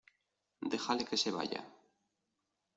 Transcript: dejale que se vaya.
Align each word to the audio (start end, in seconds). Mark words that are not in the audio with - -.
dejale 0.63 1.05
que 1.05 1.15
se 1.15 1.29
vaya. 1.29 1.63